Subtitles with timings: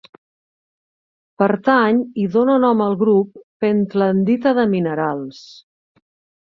[1.43, 5.47] Pertany i dóna nom al grup pentlandita de minerals.